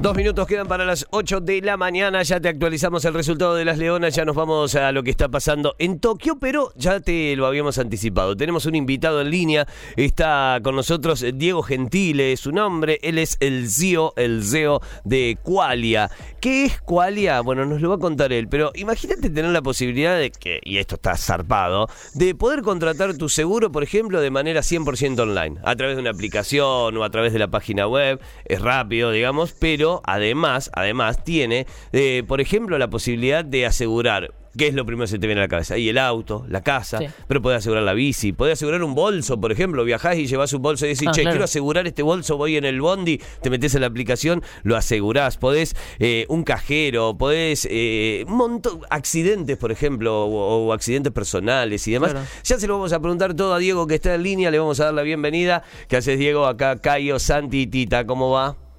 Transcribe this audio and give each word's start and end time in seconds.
Dos 0.00 0.16
minutos 0.16 0.46
quedan 0.46 0.66
para 0.66 0.86
las 0.86 1.06
8 1.10 1.40
de 1.42 1.60
la 1.60 1.76
mañana. 1.76 2.22
Ya 2.22 2.40
te 2.40 2.48
actualizamos 2.48 3.04
el 3.04 3.12
resultado 3.12 3.54
de 3.54 3.66
las 3.66 3.76
Leonas. 3.76 4.14
Ya 4.14 4.24
nos 4.24 4.34
vamos 4.34 4.74
a 4.74 4.92
lo 4.92 5.02
que 5.02 5.10
está 5.10 5.28
pasando 5.28 5.76
en 5.78 6.00
Tokio, 6.00 6.38
pero 6.40 6.72
ya 6.74 7.00
te 7.00 7.36
lo 7.36 7.44
habíamos 7.44 7.76
anticipado. 7.76 8.34
Tenemos 8.34 8.64
un 8.64 8.76
invitado 8.76 9.20
en 9.20 9.30
línea. 9.30 9.66
Está 9.96 10.58
con 10.64 10.74
nosotros 10.74 11.22
Diego 11.34 11.60
Gentile, 11.60 12.32
es 12.32 12.40
su 12.40 12.50
nombre. 12.50 12.98
Él 13.02 13.18
es 13.18 13.36
el 13.40 13.68
CEO, 13.68 14.14
el 14.16 14.42
CEO 14.42 14.80
de 15.04 15.36
Qualia. 15.42 16.10
¿Qué 16.40 16.64
es 16.64 16.80
Qualia? 16.80 17.42
Bueno, 17.42 17.66
nos 17.66 17.82
lo 17.82 17.90
va 17.90 17.96
a 17.96 17.98
contar 17.98 18.32
él, 18.32 18.48
pero 18.48 18.72
imagínate 18.76 19.28
tener 19.28 19.50
la 19.50 19.60
posibilidad 19.60 20.16
de 20.16 20.30
que, 20.30 20.60
y 20.64 20.78
esto 20.78 20.94
está 20.94 21.14
zarpado, 21.18 21.88
de 22.14 22.34
poder 22.34 22.62
contratar 22.62 23.18
tu 23.18 23.28
seguro, 23.28 23.70
por 23.70 23.82
ejemplo, 23.82 24.22
de 24.22 24.30
manera 24.30 24.62
100% 24.62 25.20
online, 25.20 25.60
a 25.62 25.76
través 25.76 25.96
de 25.96 26.00
una 26.00 26.10
aplicación 26.10 26.96
o 26.96 27.04
a 27.04 27.10
través 27.10 27.34
de 27.34 27.38
la 27.38 27.48
página 27.48 27.86
web. 27.86 28.18
Es 28.46 28.62
rápido, 28.62 29.10
digamos, 29.10 29.52
pero 29.52 29.89
además, 30.04 30.70
además 30.74 31.24
tiene, 31.24 31.66
eh, 31.92 32.22
por 32.26 32.40
ejemplo, 32.40 32.78
la 32.78 32.88
posibilidad 32.88 33.44
de 33.44 33.66
asegurar 33.66 34.30
¿Qué 34.56 34.66
es 34.66 34.74
lo 34.74 34.84
primero 34.84 35.04
que 35.04 35.12
se 35.12 35.18
te 35.18 35.26
viene 35.26 35.40
a 35.40 35.44
la 35.44 35.48
cabeza? 35.48 35.78
Y 35.78 35.88
el 35.88 35.98
auto, 35.98 36.44
la 36.48 36.62
casa, 36.62 36.98
pero 37.28 37.40
puede 37.40 37.56
asegurar 37.56 37.84
la 37.84 37.94
bici, 37.94 38.32
puede 38.32 38.52
asegurar 38.52 38.82
un 38.82 38.94
bolso, 38.94 39.40
por 39.40 39.52
ejemplo, 39.52 39.84
viajás 39.84 40.16
y 40.16 40.26
llevas 40.26 40.52
un 40.52 40.62
bolso 40.62 40.86
y 40.86 40.90
decís, 40.90 41.06
ah, 41.08 41.12
che, 41.12 41.22
quiero 41.22 41.44
asegurar 41.44 41.86
este 41.86 42.02
bolso, 42.02 42.36
voy 42.36 42.56
en 42.56 42.64
el 42.64 42.80
bondi, 42.80 43.20
te 43.42 43.50
metes 43.50 43.74
en 43.76 43.82
la 43.82 43.86
aplicación, 43.86 44.42
lo 44.64 44.76
asegurás, 44.76 45.36
podés 45.36 45.76
eh, 46.00 46.26
un 46.28 46.42
cajero, 46.42 47.16
podés 47.16 47.68
eh, 47.70 48.24
un 48.26 48.36
montón, 48.36 48.80
accidentes, 48.90 49.56
por 49.56 49.70
ejemplo, 49.70 50.24
o, 50.24 50.72
accidentes 50.72 51.12
personales 51.12 51.86
y 51.86 51.92
demás. 51.92 52.14
Ya 52.44 52.58
se 52.58 52.66
lo 52.66 52.74
vamos 52.74 52.92
a 52.92 53.00
preguntar 53.00 53.34
todo 53.34 53.54
a 53.54 53.58
Diego 53.58 53.86
que 53.86 53.96
está 53.96 54.14
en 54.14 54.22
línea, 54.24 54.50
le 54.50 54.58
vamos 54.58 54.80
a 54.80 54.86
dar 54.86 54.94
la 54.94 55.02
bienvenida. 55.02 55.62
¿Qué 55.88 55.96
haces, 55.96 56.18
Diego? 56.18 56.46
Acá 56.46 56.80
Cayo, 56.80 57.18
Santi 57.18 57.62
y 57.62 57.66
Tita, 57.66 58.04
¿cómo 58.04 58.30
va? 58.30 58.69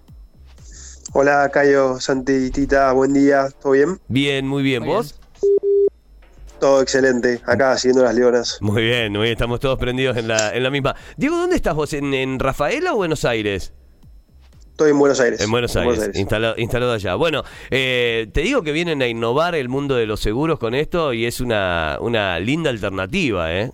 Hola, 1.13 1.49
Cayo, 1.51 1.99
Santi, 1.99 2.51
Tita, 2.51 2.93
buen 2.93 3.13
día, 3.13 3.49
¿todo 3.61 3.73
bien? 3.73 3.99
Bien, 4.07 4.47
muy 4.47 4.63
bien, 4.63 4.85
¿vos? 4.85 5.19
Todo 6.57 6.81
excelente, 6.81 7.41
acá 7.45 7.77
siguiendo 7.77 8.03
las 8.03 8.15
leonas. 8.15 8.57
Muy 8.61 8.83
bien, 8.83 9.11
muy 9.11 9.23
bien, 9.23 9.33
estamos 9.33 9.59
todos 9.59 9.77
prendidos 9.77 10.15
en 10.15 10.29
la, 10.29 10.55
en 10.55 10.63
la 10.63 10.69
misma. 10.69 10.95
Diego, 11.17 11.35
¿dónde 11.35 11.57
estás 11.57 11.75
vos? 11.75 11.91
¿En, 11.91 12.39
Rafaela 12.39 12.93
o 12.93 12.95
Buenos 12.95 13.25
Aires? 13.25 13.73
Estoy 14.69 14.91
en 14.91 14.99
Buenos 14.99 15.19
Aires. 15.19 15.41
En 15.41 15.51
Buenos 15.51 15.75
Aires, 15.75 16.11
Instalado, 16.15 16.93
allá. 16.93 17.15
Bueno, 17.15 17.43
eh, 17.69 18.29
te 18.33 18.39
digo 18.39 18.61
que 18.61 18.71
vienen 18.71 19.01
a 19.01 19.07
innovar 19.07 19.53
el 19.55 19.67
mundo 19.67 19.95
de 19.95 20.05
los 20.05 20.21
seguros 20.21 20.59
con 20.59 20.73
esto 20.73 21.11
y 21.11 21.25
es 21.25 21.41
una, 21.41 21.97
una 21.99 22.39
linda 22.39 22.69
alternativa, 22.69 23.53
¿eh? 23.53 23.69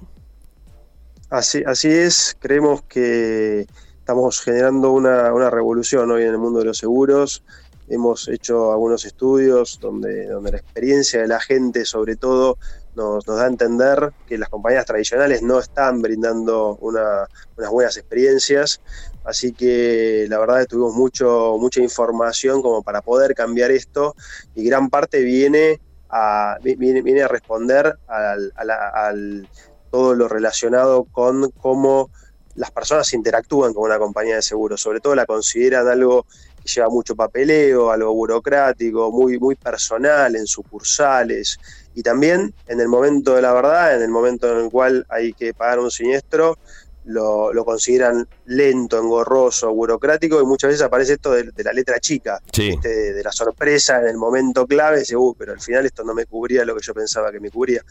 Así, 1.30 1.62
así 1.68 1.90
es, 1.90 2.36
creemos 2.40 2.82
que 2.84 3.68
estamos 4.08 4.40
generando 4.40 4.94
una, 4.94 5.34
una, 5.34 5.50
revolución 5.50 6.10
hoy 6.12 6.24
en 6.24 6.30
el 6.30 6.38
mundo 6.38 6.60
de 6.60 6.66
los 6.66 6.78
seguros. 6.78 7.44
Hemos 7.90 8.30
hecho 8.30 8.72
algunos 8.72 9.04
estudios 9.04 9.80
donde, 9.82 10.28
donde 10.28 10.52
la 10.52 10.60
experiencia 10.60 11.22
de 11.22 11.28
la 11.28 11.42
gente, 11.42 11.84
sobre 11.84 12.16
todo, 12.16 12.58
nos, 12.96 13.28
nos 13.28 13.36
da 13.36 13.44
a 13.44 13.48
entender 13.48 14.14
que 14.26 14.38
las 14.38 14.48
compañías 14.48 14.86
tradicionales 14.86 15.42
no 15.42 15.60
están 15.60 16.02
brindando 16.02 16.78
una, 16.80 17.28
unas 17.58 17.70
buenas 17.70 17.98
experiencias. 17.98 18.80
Así 19.26 19.52
que 19.52 20.26
la 20.30 20.40
verdad 20.40 20.66
tuvimos 20.68 20.96
mucho, 20.96 21.58
mucha 21.60 21.82
información 21.82 22.62
como 22.62 22.84
para 22.84 23.02
poder 23.02 23.36
cambiar 23.36 23.72
esto 23.72 24.16
y 24.56 24.64
gran 24.64 24.90
parte 24.90 25.22
viene 25.22 25.82
a, 26.10 26.60
viene, 26.62 27.02
viene 27.02 27.24
a 27.24 27.28
responder 27.28 28.00
al, 28.08 28.54
al 28.56 29.50
todo 29.92 30.16
lo 30.16 30.30
relacionado 30.30 31.04
con 31.04 31.52
cómo 31.52 32.10
las 32.58 32.72
personas 32.72 33.14
interactúan 33.14 33.74
con 33.74 33.84
una 33.84 33.98
compañía 33.98 34.36
de 34.36 34.42
seguros, 34.42 34.82
sobre 34.82 35.00
todo 35.00 35.16
la 35.16 35.26
consideran 35.26 35.88
algo 35.88 36.26
que 36.62 36.68
lleva 36.68 36.90
mucho 36.90 37.16
papeleo, 37.16 37.92
algo 37.92 38.14
burocrático, 38.14 39.12
muy, 39.12 39.40
muy 39.40 39.56
personal 39.56 40.36
en 40.36 40.48
sucursales. 40.48 41.60
Y 41.94 42.02
también 42.02 42.54
en 42.68 42.82
el 42.82 42.88
momento 42.88 43.36
de 43.36 43.44
la 43.44 43.54
verdad, 43.54 43.96
en 43.96 44.02
el 44.02 44.10
momento 44.10 44.52
en 44.52 44.66
el 44.66 44.72
cual 44.72 45.06
hay 45.10 45.34
que 45.34 45.54
pagar 45.54 45.80
un 45.80 45.92
siniestro, 45.92 46.58
lo, 47.06 47.64
consideran 47.64 48.28
lento, 48.46 49.00
engorroso, 49.00 49.74
burocrático 49.74 50.42
y 50.42 50.46
muchas 50.46 50.70
veces 50.70 50.82
aparece 50.82 51.14
esto 51.14 51.32
de, 51.32 51.52
la 51.64 51.72
letra 51.72 52.00
chica, 52.00 52.42
de, 52.54 53.22
la 53.24 53.32
sorpresa 53.32 54.02
en 54.02 54.08
el 54.08 54.18
momento 54.18 54.68
clave, 54.68 55.00
dice, 55.00 55.16
uh, 55.16 55.34
pero 55.38 55.54
al 55.54 55.62
final 55.62 55.86
esto 55.86 56.04
no 56.04 56.14
me 56.14 56.26
cubría 56.26 56.66
lo 56.66 56.76
que 56.76 56.82
yo 56.84 56.94
pensaba 56.94 57.32
que 57.32 57.40
me 57.40 57.50
cubría. 57.50 57.82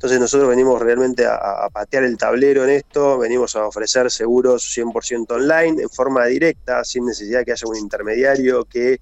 Entonces 0.00 0.18
nosotros 0.18 0.48
venimos 0.48 0.80
realmente 0.80 1.26
a, 1.26 1.68
patear 1.70 2.04
el 2.04 2.16
tablero 2.16 2.64
en 2.64 2.70
esto, 2.70 3.18
venimos 3.18 3.54
a 3.54 3.66
ofrecer 3.66 4.10
seguros 4.10 4.74
100% 4.74 5.30
online, 5.32 5.82
en 5.82 5.90
forma 5.90 6.24
directa, 6.24 6.82
sin 6.84 7.04
necesidad 7.04 7.44
que 7.44 7.52
haya 7.52 7.66
un 7.68 7.76
intermediario 7.76 8.64
que, 8.64 8.98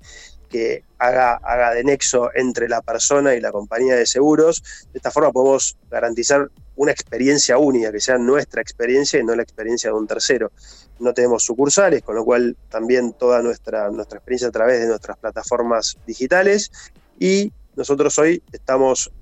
que 0.48 0.82
haga, 0.98 1.34
haga 1.36 1.72
de 1.72 1.84
nexo 1.84 2.32
entre 2.34 2.68
la 2.68 2.82
persona 2.82 3.36
y 3.36 3.40
la 3.40 3.52
compañía 3.52 3.94
de 3.94 4.06
seguros. 4.06 4.64
De 4.92 4.98
esta 4.98 5.12
forma 5.12 5.30
podemos 5.30 5.78
garantizar 5.88 6.50
una 6.74 6.90
experiencia 6.90 7.58
única, 7.58 7.92
que 7.92 8.00
sea 8.00 8.18
nuestra 8.18 8.60
experiencia 8.60 9.20
y 9.20 9.22
no 9.22 9.36
la 9.36 9.44
experiencia 9.44 9.90
de 9.90 9.96
un 9.96 10.08
tercero. 10.08 10.50
No 10.98 11.14
tenemos 11.14 11.44
sucursales, 11.44 12.02
con 12.02 12.16
lo 12.16 12.24
cual 12.24 12.56
también 12.70 13.12
toda 13.12 13.40
nuestra, 13.40 13.88
nuestra 13.92 14.18
experiencia 14.18 14.48
a 14.48 14.50
través 14.50 14.80
de 14.80 14.88
nuestras 14.88 15.16
plataformas 15.16 15.96
digitales 16.08 16.72
y 17.20 17.52
nosotros 17.76 18.18
hoy 18.18 18.42
estamos 18.50 19.12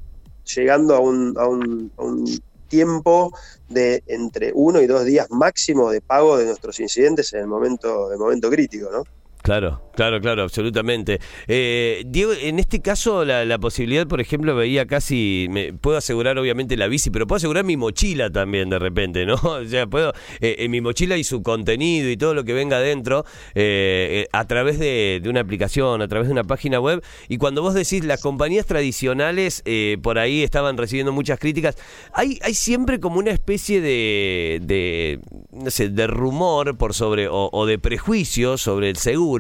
llegando 0.55 0.95
a 0.95 1.01
un, 1.01 1.34
a 1.37 1.47
un, 1.47 1.93
a 1.97 2.03
un 2.05 2.25
tiempo 2.69 3.33
de 3.69 4.03
entre 4.07 4.53
uno 4.55 4.81
y 4.81 4.87
dos 4.87 5.05
días 5.05 5.29
máximo 5.31 5.91
de 5.91 6.01
pago 6.01 6.37
de 6.37 6.47
nuestros 6.47 6.81
incidentes 6.81 7.33
en 7.33 7.41
el 7.41 7.47
momento, 7.47 8.12
el 8.12 8.19
momento 8.19 8.51
crítico, 8.51 8.91
¿no? 8.91 9.05
Claro, 9.47 9.81
claro, 9.95 10.21
claro, 10.21 10.43
absolutamente. 10.43 11.21
Eh, 11.47 12.03
Diego, 12.05 12.33
en 12.33 12.59
este 12.59 12.83
caso 12.83 13.25
la, 13.25 13.59
posibilidad, 13.61 14.05
por 14.05 14.21
ejemplo, 14.21 14.57
veía 14.57 14.87
casi, 14.87 15.47
me, 15.51 15.73
puedo 15.73 15.97
asegurar 15.97 16.37
obviamente 16.37 16.77
la 16.77 16.89
bici, 16.89 17.11
pero 17.11 17.29
puedo 17.29 17.37
asegurar 17.37 17.65
mi 17.65 17.77
mochila 17.77 18.29
también 18.29 18.71
de 18.71 18.81
repente, 18.81 19.25
¿no? 19.25 19.37
O 19.45 19.65
sea, 19.65 19.87
puedo, 19.87 20.12
eh, 20.41 20.56
en 20.59 20.73
mi 20.73 20.81
mochila 20.81 21.17
y 21.17 21.23
su 21.23 21.45
contenido 21.45 22.11
y 22.11 22.17
todo 22.17 22.35
lo 22.35 22.43
que 22.43 22.55
venga 22.55 22.79
adentro 22.79 23.25
eh, 23.55 24.27
a 24.33 24.49
través 24.49 24.81
de, 24.81 25.23
una 25.27 25.43
aplicación, 25.43 26.03
a 26.03 26.09
través 26.09 26.27
de 26.27 26.33
una 26.33 26.43
página 26.43 26.81
web. 26.81 27.01
Y 27.29 27.39
cuando 27.39 27.62
vos 27.62 27.75
decís 27.75 28.05
las 28.05 28.21
compañías 28.21 28.67
tradicionales 28.67 29.62
por 30.03 30.19
ahí 30.19 30.43
estaban 30.43 30.77
recibiendo 30.77 31.12
muchas 31.12 31.39
críticas, 31.39 31.77
hay, 32.12 32.41
hay 32.43 32.55
siempre 32.55 32.99
como 32.99 33.21
una 33.21 33.31
especie 33.31 33.81
de, 33.81 34.59
de 34.65 35.21
no 35.53 35.71
sé, 35.71 35.89
de 35.89 36.09
rumor 36.09 36.77
por 36.77 36.95
sobre 36.95 37.29
o, 37.29 37.49
o 37.53 37.67
de 37.67 37.79
prejuicio 37.79 38.59
sobre 38.59 38.91
el 38.91 38.97
seguro 38.97 39.36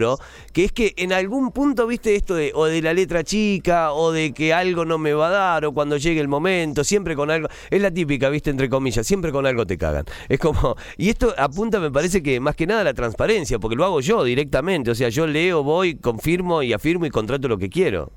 que 0.52 0.64
es 0.64 0.72
que 0.72 0.94
en 0.96 1.12
algún 1.12 1.52
punto, 1.52 1.86
viste, 1.86 2.14
esto 2.14 2.34
de, 2.34 2.52
o 2.54 2.66
de 2.66 2.82
la 2.82 2.92
letra 2.92 3.24
chica, 3.24 3.92
o 3.92 4.12
de 4.12 4.32
que 4.32 4.52
algo 4.52 4.84
no 4.84 4.98
me 4.98 5.12
va 5.12 5.28
a 5.28 5.30
dar, 5.30 5.64
o 5.64 5.72
cuando 5.72 5.96
llegue 5.96 6.20
el 6.20 6.28
momento, 6.28 6.84
siempre 6.84 7.16
con 7.16 7.30
algo, 7.30 7.48
es 7.70 7.80
la 7.80 7.90
típica, 7.90 8.28
viste, 8.28 8.50
entre 8.50 8.68
comillas, 8.68 9.06
siempre 9.06 9.32
con 9.32 9.46
algo 9.46 9.66
te 9.66 9.76
cagan. 9.78 10.04
Es 10.28 10.38
como, 10.38 10.76
y 10.96 11.08
esto 11.08 11.34
apunta, 11.36 11.80
me 11.80 11.90
parece 11.90 12.22
que 12.22 12.40
más 12.40 12.56
que 12.56 12.66
nada 12.66 12.80
a 12.82 12.84
la 12.84 12.94
transparencia, 12.94 13.58
porque 13.58 13.76
lo 13.76 13.84
hago 13.84 14.00
yo 14.00 14.24
directamente, 14.24 14.90
o 14.90 14.94
sea, 14.94 15.08
yo 15.08 15.26
leo, 15.26 15.62
voy, 15.62 15.96
confirmo 15.96 16.62
y 16.62 16.72
afirmo 16.72 17.06
y 17.06 17.10
contrato 17.10 17.48
lo 17.48 17.58
que 17.58 17.68
quiero. 17.68 18.10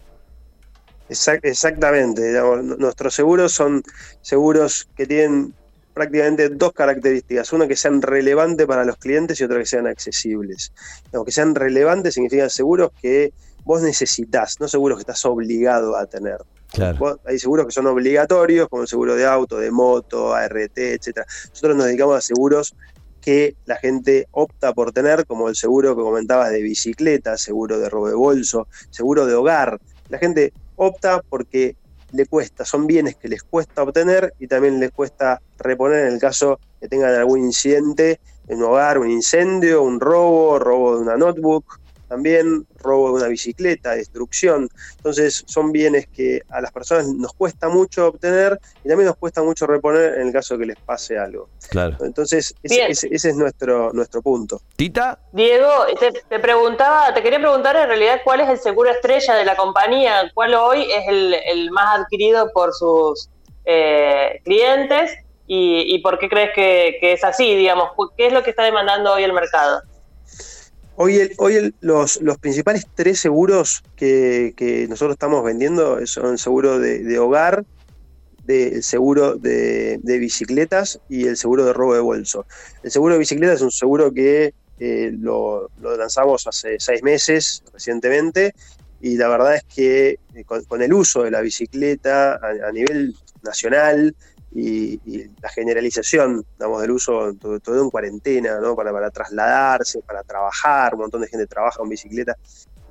Exactamente, 1.09 2.21
nuestros 2.77 3.15
seguros 3.15 3.51
son 3.51 3.81
seguros 4.21 4.87
que 4.95 5.07
tienen 5.07 5.55
prácticamente 5.99 6.47
dos 6.47 6.71
características. 6.71 7.51
Una 7.51 7.67
que 7.67 7.75
sean 7.75 8.01
relevantes 8.01 8.65
para 8.65 8.85
los 8.85 8.95
clientes 8.95 9.41
y 9.41 9.43
otra 9.43 9.59
que 9.59 9.65
sean 9.65 9.85
accesibles. 9.85 10.71
que 11.25 11.31
sean 11.31 11.53
relevantes 11.55 12.13
significan 12.13 12.49
seguros 12.49 12.91
que 13.01 13.33
vos 13.65 13.81
necesitas, 13.81 14.61
no 14.61 14.69
seguros 14.69 14.97
que 14.97 15.01
estás 15.01 15.25
obligado 15.25 15.97
a 15.97 16.05
tener. 16.05 16.37
hay 17.25 17.37
seguros 17.37 17.65
que 17.65 17.73
son 17.73 17.87
obligatorios, 17.87 18.69
como 18.69 18.83
el 18.83 18.87
seguro 18.87 19.15
de 19.15 19.25
auto, 19.25 19.57
de 19.57 19.71
moto, 19.71 20.33
ART, 20.33 20.77
etcétera. 20.77 21.25
Nosotros 21.49 21.75
nos 21.75 21.87
dedicamos 21.87 22.15
a 22.15 22.21
seguros 22.21 22.75
que 23.19 23.57
la 23.65 23.75
gente 23.75 24.29
opta 24.31 24.73
por 24.73 24.93
tener, 24.93 25.25
como 25.25 25.49
el 25.49 25.57
seguro 25.57 25.97
que 25.97 26.01
comentabas 26.01 26.49
de 26.51 26.61
bicicleta, 26.61 27.37
seguro 27.37 27.77
de 27.77 27.89
robo 27.89 28.07
de 28.07 28.15
bolso, 28.15 28.69
seguro 28.89 29.25
de 29.25 29.33
hogar. 29.33 29.81
La 30.07 30.17
gente 30.17 30.53
opta 30.77 31.21
porque 31.27 31.75
le 32.11 32.25
cuesta, 32.25 32.65
son 32.65 32.87
bienes 32.87 33.15
que 33.15 33.27
les 33.27 33.43
cuesta 33.43 33.83
obtener 33.83 34.33
y 34.39 34.47
también 34.47 34.79
les 34.79 34.91
cuesta 34.91 35.41
reponer 35.57 36.07
en 36.07 36.13
el 36.13 36.19
caso 36.19 36.59
que 36.79 36.87
tengan 36.87 37.13
algún 37.13 37.39
incidente 37.39 38.19
en 38.47 38.57
un 38.57 38.63
hogar, 38.63 38.97
un 38.97 39.09
incendio, 39.09 39.83
un 39.83 39.99
robo, 39.99 40.57
robo 40.59 40.95
de 40.95 41.01
una 41.01 41.17
notebook, 41.17 41.79
también 42.09 42.67
robo 42.77 43.09
de 43.09 43.13
una 43.13 43.27
bicicleta, 43.27 43.91
destrucción. 43.91 44.67
Entonces 44.97 45.43
son 45.47 45.71
bienes 45.71 46.07
que 46.07 46.41
a 46.49 46.59
las 46.59 46.71
personas 46.71 47.07
nos 47.07 47.33
cuesta 47.33 47.69
mucho 47.69 48.07
obtener 48.07 48.59
y 48.83 48.89
también 48.89 49.07
nos 49.07 49.15
cuesta 49.15 49.41
mucho 49.41 49.65
reponer 49.67 50.15
en 50.15 50.27
el 50.27 50.33
caso 50.33 50.55
de 50.55 50.61
que 50.61 50.65
les 50.67 50.77
pase 50.77 51.17
algo. 51.17 51.49
Claro. 51.69 51.95
Entonces 52.01 52.53
ese, 52.63 53.07
es 53.11 53.35
nuestro, 53.35 53.93
nuestro 53.93 54.21
punto. 54.21 54.61
Tita. 54.75 55.19
Diego, 55.31 55.69
te, 56.27 56.39
preguntaba, 56.39 57.13
te 57.13 57.21
quería 57.21 57.39
preguntar 57.39 57.75
en 57.77 57.87
realidad 57.87 58.21
cuál 58.23 58.41
es 58.41 58.49
el 58.49 58.57
seguro 58.57 58.89
estrella 58.89 59.35
de 59.35 59.45
la 59.45 59.55
compañía, 59.55 60.31
cuál 60.33 60.55
hoy 60.55 60.83
es 60.91 61.07
el, 61.07 61.33
el 61.33 61.71
más 61.71 61.99
adquirido 61.99 62.51
por 62.51 62.73
sus 62.73 63.29
eh, 63.65 64.41
clientes 64.43 65.11
y, 65.51 65.99
por 65.99 66.19
qué 66.19 66.29
crees 66.29 66.51
que, 66.53 66.99
es 67.01 67.23
así, 67.23 67.55
digamos, 67.55 67.89
qué 68.15 68.27
es 68.27 68.33
lo 68.33 68.43
que 68.43 68.51
está 68.51 68.63
demandando 68.63 69.13
hoy 69.13 69.23
el 69.23 69.33
mercado. 69.33 69.81
Hoy, 71.01 71.31
hoy 71.37 71.73
los, 71.79 72.21
los, 72.21 72.37
principales 72.39 72.85
tres 72.93 73.21
seguros 73.21 73.85
que, 73.95 74.85
nosotros 74.89 75.13
estamos 75.13 75.45
vendiendo 75.45 76.05
son 76.05 76.33
el 76.33 76.37
seguro 76.37 76.77
de, 76.77 77.17
hogar, 77.17 77.63
el 78.45 78.83
seguro 78.83 79.35
de, 79.35 79.97
bicicletas 80.03 80.99
y 81.07 81.25
el 81.27 81.37
seguro 81.37 81.63
de 81.63 81.71
robo 81.71 81.93
de 81.93 82.01
bolso. 82.01 82.45
El 82.83 82.91
seguro 82.91 83.13
de 83.13 83.19
bicicletas 83.19 83.55
es 83.55 83.61
un 83.61 83.71
seguro 83.71 84.13
que 84.13 84.53
eh, 84.77 85.11
lo, 85.17 85.69
lanzamos 85.79 86.45
hace 86.47 86.75
seis 86.81 87.01
meses 87.01 87.63
recientemente 87.71 88.53
y 88.99 89.15
la 89.15 89.29
verdad 89.29 89.55
es 89.55 89.63
que 89.73 90.19
eh, 90.35 90.43
con, 90.43 90.81
el 90.81 90.91
uso 90.91 91.23
de 91.23 91.31
la 91.31 91.39
bicicleta 91.39 92.33
a, 92.33 92.71
nivel 92.73 93.15
nacional 93.41 94.13
y, 94.51 94.99
la 95.41 95.49
generalización 95.49 96.45
digamos, 96.57 96.81
del 96.81 96.91
uso 96.91 97.33
todo, 97.35 97.83
en 97.83 97.89
cuarentena, 97.89 98.59
¿no? 98.59 98.75
para, 98.75 99.09
trasladarse, 99.11 100.01
para 100.01 100.23
trabajar, 100.23 100.95
un 100.95 101.01
montón 101.01 101.21
de 101.21 101.27
gente 101.27 101.47
trabaja 101.47 101.77
con 101.77 101.89
bicicleta, 101.89 102.35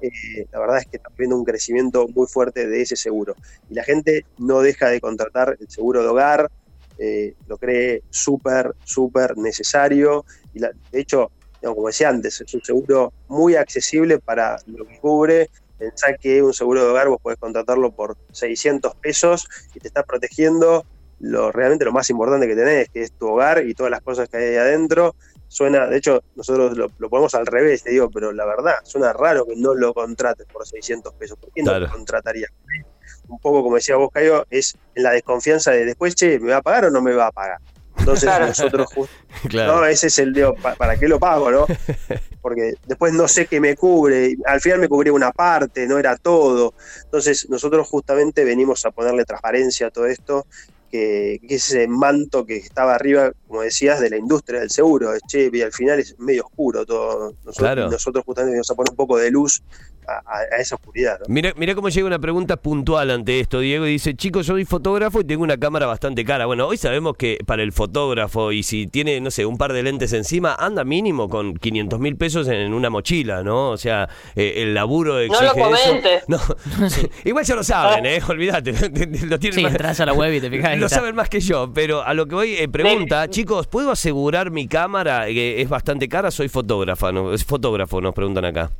eh, 0.00 0.46
la 0.52 0.60
verdad 0.60 0.78
es 0.78 0.86
que 0.86 0.98
está 0.98 1.10
viendo 1.16 1.36
un 1.36 1.44
crecimiento 1.44 2.06
muy 2.08 2.26
fuerte 2.26 2.66
de 2.66 2.82
ese 2.82 2.96
seguro. 2.96 3.34
Y 3.68 3.74
la 3.74 3.82
gente 3.82 4.24
no 4.38 4.60
deja 4.60 4.88
de 4.88 5.00
contratar 5.00 5.56
el 5.58 5.68
seguro 5.68 6.02
de 6.02 6.08
hogar, 6.08 6.50
lo 7.46 7.56
cree 7.58 8.02
súper, 8.10 8.74
súper 8.84 9.36
necesario. 9.36 10.24
Y 10.54 10.60
de 10.60 10.72
hecho, 10.92 11.30
como 11.62 11.86
decía 11.86 12.08
antes, 12.08 12.40
es 12.40 12.54
un 12.54 12.62
seguro 12.62 13.12
muy 13.28 13.56
accesible 13.56 14.18
para 14.18 14.58
lo 14.66 14.86
que 14.86 14.98
cubre. 14.98 15.50
Pensá 15.78 16.14
que 16.14 16.42
un 16.42 16.52
seguro 16.52 16.84
de 16.84 16.90
hogar 16.90 17.08
vos 17.08 17.20
podés 17.20 17.38
contratarlo 17.38 17.92
por 17.92 18.16
600 18.32 18.94
pesos 18.96 19.48
y 19.74 19.80
te 19.80 19.88
está 19.88 20.02
protegiendo 20.02 20.84
lo 21.20 21.52
realmente 21.52 21.84
lo 21.84 21.92
más 21.92 22.08
importante 22.10 22.46
que 22.46 22.54
tenés, 22.54 22.88
que 22.88 23.02
es 23.02 23.12
tu 23.12 23.28
hogar 23.28 23.66
y 23.66 23.74
todas 23.74 23.90
las 23.90 24.00
cosas 24.00 24.28
que 24.28 24.36
hay 24.36 24.44
ahí 24.44 24.56
adentro. 24.56 25.14
Suena, 25.48 25.86
de 25.86 25.96
hecho, 25.96 26.22
nosotros 26.36 26.76
lo, 26.76 27.08
ponemos 27.08 27.34
al 27.34 27.46
revés, 27.46 27.82
te 27.82 27.90
digo, 27.90 28.10
pero 28.10 28.32
la 28.32 28.44
verdad, 28.44 28.74
suena 28.84 29.12
raro 29.12 29.46
que 29.46 29.56
no 29.56 29.74
lo 29.74 29.94
contrates 29.94 30.46
por 30.46 30.66
600 30.66 31.14
pesos. 31.14 31.38
¿Por 31.38 31.52
qué 31.52 31.62
no 31.62 31.78
lo 31.78 31.90
contratarías? 31.90 32.50
Un 33.28 33.38
poco 33.38 33.62
como 33.62 33.76
decía 33.76 33.96
vos, 33.96 34.10
Cayo, 34.12 34.46
es 34.50 34.76
en 34.94 35.02
la 35.02 35.12
desconfianza 35.12 35.70
de 35.70 35.86
después, 35.86 36.14
che, 36.14 36.38
¿me 36.38 36.50
va 36.50 36.58
a 36.58 36.62
pagar 36.62 36.86
o 36.86 36.90
no 36.90 37.00
me 37.00 37.12
va 37.12 37.28
a 37.28 37.32
pagar? 37.32 37.58
Entonces 37.98 38.30
nosotros 38.40 38.88
no, 39.52 39.84
ese 39.84 40.06
es 40.06 40.18
el 40.18 40.32
de 40.32 40.52
¿para 40.76 40.96
qué 40.96 41.08
lo 41.08 41.18
pago, 41.18 41.50
no? 41.50 41.66
Porque 42.40 42.74
después 42.86 43.12
no 43.12 43.26
sé 43.26 43.46
qué 43.46 43.60
me 43.60 43.76
cubre, 43.76 44.36
al 44.46 44.60
final 44.60 44.78
me 44.78 44.88
cubría 44.88 45.12
una 45.12 45.32
parte, 45.32 45.86
no 45.86 45.98
era 45.98 46.16
todo. 46.16 46.74
Entonces 47.04 47.48
nosotros 47.50 47.86
justamente 47.88 48.44
venimos 48.44 48.86
a 48.86 48.90
ponerle 48.90 49.24
transparencia 49.24 49.88
a 49.88 49.90
todo 49.90 50.06
esto 50.06 50.46
que, 50.90 51.40
ese 51.48 51.86
manto 51.88 52.44
que 52.44 52.56
estaba 52.56 52.94
arriba, 52.94 53.32
como 53.46 53.62
decías, 53.62 54.00
de 54.00 54.10
la 54.10 54.16
industria 54.16 54.60
del 54.60 54.70
seguro, 54.70 55.10
che, 55.26 55.50
y 55.52 55.62
al 55.62 55.72
final 55.72 55.98
es 55.98 56.18
medio 56.18 56.44
oscuro 56.44 56.84
todo. 56.86 57.34
Nosotros, 57.44 57.90
nosotros 57.90 58.24
justamente 58.24 58.56
vamos 58.56 58.70
a 58.70 58.74
poner 58.74 58.90
un 58.90 58.96
poco 58.96 59.16
de 59.18 59.30
luz 59.30 59.62
a, 60.08 60.56
esa 60.58 60.76
oscuridad. 60.76 61.18
Mira, 61.28 61.52
mira 61.56 61.74
cómo 61.74 61.88
llega 61.88 62.06
una 62.06 62.18
pregunta 62.18 62.56
puntual 62.56 63.10
ante 63.10 63.40
esto, 63.40 63.60
Diego, 63.60 63.86
y 63.86 63.92
dice, 63.92 64.14
chicos, 64.14 64.46
yo 64.46 64.54
soy 64.54 64.64
fotógrafo 64.64 65.20
y 65.20 65.24
tengo 65.24 65.42
una 65.42 65.56
cámara 65.56 65.86
bastante 65.86 66.24
cara. 66.24 66.46
Bueno, 66.46 66.66
hoy 66.66 66.76
sabemos 66.76 67.16
que 67.16 67.38
para 67.46 67.62
el 67.62 67.72
fotógrafo, 67.72 68.52
y 68.52 68.62
si 68.62 68.86
tiene, 68.86 69.20
no 69.20 69.30
sé, 69.30 69.44
un 69.46 69.58
par 69.58 69.72
de 69.72 69.82
lentes 69.82 70.12
encima, 70.12 70.54
anda 70.54 70.84
mínimo 70.84 71.28
con 71.28 71.54
500 71.54 72.00
mil 72.00 72.16
pesos 72.16 72.48
en 72.48 72.72
una 72.72 72.90
mochila, 72.90 73.42
¿no? 73.42 73.70
O 73.70 73.76
sea, 73.76 74.08
eh, 74.34 74.54
el 74.56 74.74
laburo 74.74 75.18
exige 75.18 75.44
No 75.44 75.54
lo 75.54 75.62
comentes. 75.62 76.24
No. 76.28 76.38
Igual 77.24 77.44
ya 77.44 77.54
lo 77.54 77.64
saben, 77.64 78.06
¿eh? 78.06 78.20
Olvídate. 78.28 78.72
lo 79.26 79.38
sí, 79.38 79.50
entras 79.64 80.00
a 80.00 80.06
la 80.06 80.12
web 80.12 80.32
y 80.34 80.40
te 80.40 80.50
fijas. 80.50 80.78
Lo 80.78 80.88
saben 80.88 81.14
más 81.14 81.28
que 81.28 81.40
yo, 81.40 81.70
pero 81.72 82.02
a 82.02 82.14
lo 82.14 82.26
que 82.26 82.34
voy, 82.34 82.54
eh, 82.54 82.68
pregunta, 82.68 83.28
chicos, 83.28 83.66
¿puedo 83.66 83.90
asegurar 83.90 84.50
mi 84.50 84.66
cámara 84.66 85.26
que 85.26 85.60
es 85.60 85.68
bastante 85.68 86.08
cara? 86.08 86.30
Soy 86.30 86.48
fotógrafa, 86.48 87.12
¿no? 87.12 87.32
Es 87.32 87.44
fotógrafo, 87.44 88.00
nos 88.00 88.14
preguntan 88.14 88.44
acá. 88.44 88.70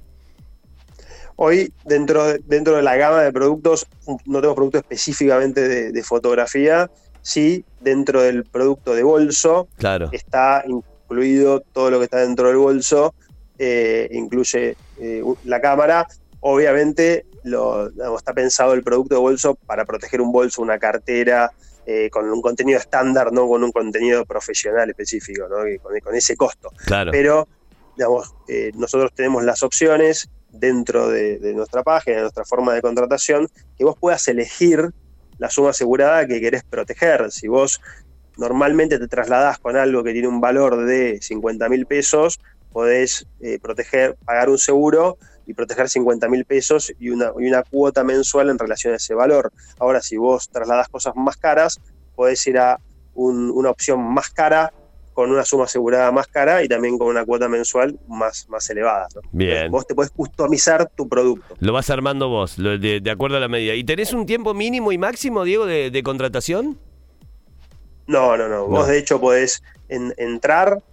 Hoy, 1.40 1.72
dentro 1.84 2.26
de, 2.26 2.40
dentro 2.46 2.74
de 2.74 2.82
la 2.82 2.96
gama 2.96 3.22
de 3.22 3.32
productos, 3.32 3.86
no 4.26 4.40
tengo 4.40 4.56
producto 4.56 4.78
específicamente 4.78 5.92
de, 5.92 6.02
fotografía, 6.02 6.90
sí, 7.22 7.64
dentro 7.80 8.22
del 8.22 8.42
producto 8.42 8.92
de 8.92 9.04
bolso 9.04 9.68
claro. 9.76 10.08
está 10.10 10.64
incluido 10.66 11.60
todo 11.60 11.92
lo 11.92 11.98
que 11.98 12.06
está 12.06 12.16
dentro 12.16 12.48
del 12.48 12.56
bolso, 12.56 13.14
eh, 13.56 14.08
incluye 14.10 14.76
eh, 14.98 15.22
la 15.44 15.60
cámara. 15.60 16.08
Obviamente, 16.40 17.24
lo, 17.44 17.86
está 18.16 18.32
pensado 18.32 18.74
el 18.74 18.82
producto 18.82 19.14
de 19.14 19.20
bolso 19.20 19.54
para 19.54 19.84
proteger 19.84 20.20
un 20.20 20.32
bolso, 20.32 20.60
una 20.60 20.80
cartera, 20.80 21.52
eh, 21.86 22.10
con 22.10 22.28
un 22.28 22.42
contenido 22.42 22.80
estándar, 22.80 23.32
no 23.32 23.46
con 23.46 23.62
un 23.62 23.70
contenido 23.70 24.24
profesional 24.24 24.90
específico, 24.90 25.46
¿no? 25.48 25.58
con, 26.02 26.16
ese 26.16 26.36
costo. 26.36 26.72
Claro. 26.84 27.12
Pero, 27.12 27.46
digamos, 27.96 28.34
nosotros 28.74 29.12
tenemos 29.14 29.44
las 29.44 29.62
opciones 29.62 30.28
dentro 30.50 31.08
de, 31.08 31.38
nuestra 31.54 31.82
página, 31.82 32.16
de 32.16 32.22
nuestra 32.22 32.44
forma 32.44 32.74
de 32.74 32.82
contratación, 32.82 33.48
que 33.76 33.84
vos 33.84 33.96
puedas 33.98 34.26
elegir 34.28 34.90
la 35.38 35.50
suma 35.50 35.70
asegurada 35.70 36.26
que 36.26 36.40
querés 36.40 36.64
proteger. 36.64 37.30
Si 37.30 37.48
vos 37.48 37.80
normalmente 38.36 38.98
te 38.98 39.08
trasladás 39.08 39.58
con 39.58 39.76
algo 39.76 40.02
que 40.02 40.12
tiene 40.12 40.28
un 40.28 40.40
valor 40.40 40.84
de 40.84 41.18
50 41.20 41.68
mil 41.68 41.86
pesos, 41.86 42.40
podés 42.72 43.26
eh, 43.40 43.58
proteger, 43.60 44.16
pagar 44.24 44.48
un 44.48 44.58
seguro 44.58 45.18
y 45.46 45.54
proteger 45.54 45.88
50 45.88 46.28
mil 46.28 46.44
pesos 46.44 46.92
y 46.98 47.10
una, 47.10 47.62
cuota 47.62 48.04
mensual 48.04 48.50
en 48.50 48.58
relación 48.58 48.92
a 48.92 48.96
ese 48.96 49.14
valor. 49.14 49.52
Ahora, 49.78 50.02
si 50.02 50.16
vos 50.16 50.50
trasladás 50.50 50.88
cosas 50.88 51.14
más 51.16 51.36
caras, 51.36 51.80
podés 52.14 52.46
ir 52.46 52.58
a 52.58 52.78
una 53.14 53.70
opción 53.70 54.00
más 54.00 54.30
cara 54.30 54.72
con 55.18 55.32
una 55.32 55.44
suma 55.44 55.64
asegurada 55.64 56.12
más 56.12 56.28
cara 56.28 56.62
y 56.62 56.68
también 56.68 56.96
con 56.96 57.08
una 57.08 57.24
cuota 57.24 57.48
mensual 57.48 57.98
más, 58.06 58.48
más 58.48 58.70
elevada. 58.70 59.08
Bien. 59.32 59.68
Vos 59.68 59.84
te 59.84 59.92
podés 59.92 60.12
customizar 60.12 60.88
tu 60.94 61.08
producto. 61.08 61.56
Lo 61.58 61.72
vas 61.72 61.90
armando 61.90 62.28
vos, 62.28 62.54
de, 62.56 63.02
acuerdo 63.10 63.36
a 63.36 63.40
la 63.40 63.48
medida. 63.48 63.74
¿Y 63.74 63.82
tenés 63.82 64.12
un 64.12 64.26
tiempo 64.26 64.54
mínimo 64.54 64.92
y 64.92 64.98
máximo, 64.98 65.42
Diego, 65.42 65.66
de, 65.66 66.02
contratación? 66.04 66.78
No, 68.06 68.36
no, 68.36 68.46
no, 68.48 68.68
Vos 68.68 68.86
de 68.86 68.96
hecho 68.96 69.20
podés 69.20 69.60
entrar, 69.88 70.84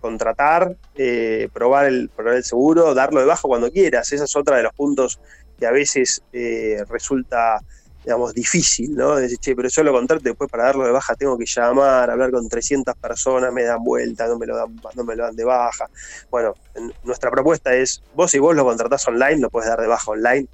contratar, 0.00 0.76
eh, 0.94 1.48
probar, 1.52 1.86
el, 1.86 2.08
probar 2.10 2.34
el 2.34 2.44
seguro, 2.44 2.94
darlo 2.94 3.18
de 3.18 3.26
bajo 3.26 3.48
cuando 3.48 3.72
quieras. 3.72 4.12
Esa 4.12 4.26
es 4.26 4.36
otra 4.36 4.58
de 4.58 4.62
los 4.62 4.74
puntos 4.74 5.18
que 5.58 5.66
a 5.66 5.72
veces 5.72 6.22
eh, 6.32 6.84
resulta 6.88 7.58
digamos, 8.06 8.32
difícil, 8.34 8.94
¿no? 8.94 9.16
Decir, 9.16 9.38
che, 9.38 9.56
pero 9.56 9.68
yo 9.68 9.82
lo 9.82 9.92
contrato 9.92 10.22
después 10.22 10.48
para 10.48 10.66
darlo 10.66 10.84
de 10.84 10.92
baja 10.92 11.16
tengo 11.16 11.36
que 11.36 11.44
llamar, 11.44 12.08
hablar 12.08 12.30
con 12.30 12.48
300 12.48 12.94
personas, 12.94 13.52
me 13.52 13.64
dan 13.64 13.82
vuelta, 13.82 14.28
no 14.28 14.38
me 14.38 14.46
lo 14.46 14.56
dan, 14.56 14.80
no 14.94 15.02
me 15.02 15.16
lo 15.16 15.24
dan 15.24 15.34
de 15.34 15.42
baja. 15.42 15.90
Bueno, 16.30 16.54
nuestra 17.02 17.32
propuesta 17.32 17.74
es, 17.74 18.04
vos 18.14 18.30
si 18.30 18.38
vos 18.38 18.54
lo 18.54 18.64
contratás 18.64 19.08
online, 19.08 19.38
lo 19.40 19.50
puedes 19.50 19.68
dar 19.68 19.80
de 19.80 19.88
baja 19.88 20.08
online, 20.12 20.46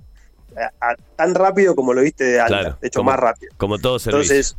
tan 1.15 1.35
rápido 1.35 1.77
como 1.77 1.93
lo 1.93 2.01
viste 2.01 2.25
de 2.25 2.41
alta, 2.41 2.79
de 2.81 2.89
hecho 2.89 3.05
más 3.05 3.21
rápido. 3.21 3.53
Como 3.59 3.79
todo 3.79 3.99
servicio. 3.99 4.33
Entonces, 4.33 4.57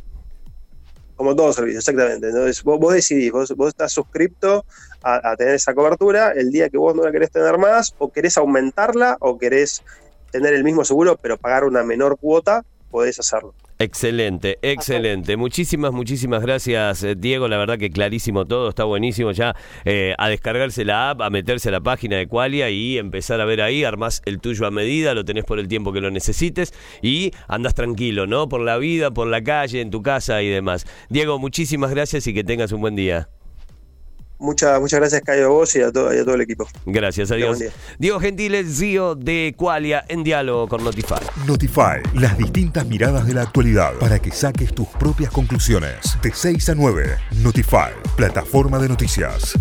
como 1.16 1.34
todo 1.34 1.52
servicio, 1.52 1.80
exactamente. 1.80 2.28
Entonces 2.28 2.62
vos, 2.62 2.78
vos 2.78 2.94
decidís, 2.94 3.32
vos, 3.32 3.50
estás 3.66 3.90
suscripto 3.90 4.64
a, 5.02 5.32
a, 5.32 5.36
tener 5.36 5.56
esa 5.56 5.74
cobertura, 5.74 6.30
el 6.30 6.52
día 6.52 6.68
que 6.68 6.78
vos 6.78 6.94
no 6.94 7.02
la 7.02 7.10
querés 7.10 7.32
tener 7.32 7.58
más, 7.58 7.92
o 7.98 8.12
querés 8.12 8.38
aumentarla, 8.38 9.16
o 9.18 9.36
querés 9.36 9.82
tener 10.30 10.54
el 10.54 10.62
mismo 10.62 10.84
seguro, 10.84 11.16
pero 11.20 11.38
pagar 11.38 11.64
una 11.64 11.82
menor 11.82 12.18
cuota, 12.18 12.64
podés 12.94 13.18
hacerlo. 13.18 13.52
Excelente, 13.80 14.56
excelente. 14.62 15.36
Muchísimas, 15.36 15.92
muchísimas 15.92 16.42
gracias, 16.42 17.02
eh, 17.02 17.16
Diego. 17.16 17.48
La 17.48 17.56
verdad 17.56 17.76
que 17.76 17.90
clarísimo 17.90 18.44
todo, 18.44 18.68
está 18.68 18.84
buenísimo 18.84 19.32
ya 19.32 19.56
eh, 19.84 20.14
a 20.16 20.28
descargarse 20.28 20.84
la 20.84 21.10
app, 21.10 21.20
a 21.22 21.28
meterse 21.28 21.70
a 21.70 21.72
la 21.72 21.80
página 21.80 22.16
de 22.16 22.28
Qualia 22.28 22.70
y 22.70 22.96
empezar 22.98 23.40
a 23.40 23.46
ver 23.46 23.62
ahí, 23.62 23.82
armás 23.82 24.22
el 24.26 24.38
tuyo 24.38 24.64
a 24.64 24.70
medida, 24.70 25.12
lo 25.12 25.24
tenés 25.24 25.42
por 25.42 25.58
el 25.58 25.66
tiempo 25.66 25.92
que 25.92 26.00
lo 26.00 26.12
necesites 26.12 26.72
y 27.02 27.32
andas 27.48 27.74
tranquilo, 27.74 28.28
¿no? 28.28 28.48
Por 28.48 28.60
la 28.60 28.78
vida, 28.78 29.10
por 29.10 29.26
la 29.26 29.42
calle, 29.42 29.80
en 29.80 29.90
tu 29.90 30.00
casa 30.00 30.40
y 30.40 30.48
demás. 30.48 30.86
Diego, 31.08 31.40
muchísimas 31.40 31.90
gracias 31.90 32.28
y 32.28 32.32
que 32.32 32.44
tengas 32.44 32.70
un 32.70 32.80
buen 32.80 32.94
día. 32.94 33.28
Muchas, 34.44 34.80
muchas 34.80 35.00
gracias, 35.00 35.22
Cayo, 35.22 35.46
a 35.46 35.48
vos 35.48 35.74
y 35.74 35.80
a 35.80 35.90
todo, 35.90 36.10
todo 36.24 36.34
el 36.34 36.40
equipo. 36.42 36.68
Gracias, 36.84 37.30
adiós. 37.30 37.58
Diego 37.98 38.20
Gentiles, 38.20 38.78
CEO 38.78 39.14
de 39.14 39.54
Qualia, 39.56 40.04
en 40.08 40.22
diálogo 40.22 40.68
con 40.68 40.84
Notify. 40.84 41.20
Notify, 41.46 42.02
las 42.14 42.36
distintas 42.36 42.86
miradas 42.86 43.26
de 43.26 43.34
la 43.34 43.42
actualidad 43.42 43.94
para 43.94 44.18
que 44.18 44.30
saques 44.30 44.74
tus 44.74 44.88
propias 44.88 45.30
conclusiones. 45.30 46.18
De 46.22 46.30
6 46.32 46.68
a 46.68 46.74
9, 46.74 47.16
Notify, 47.42 47.92
plataforma 48.16 48.78
de 48.78 48.88
noticias. 48.88 49.54